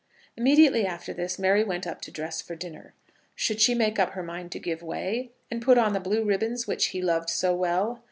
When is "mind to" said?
4.23-4.59